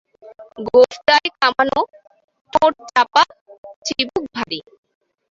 [0.65, 1.79] গোঁফদাড়ি কামানো,
[2.53, 3.23] ঠোঁট চাপা,
[3.85, 4.59] চিবুক ভারী।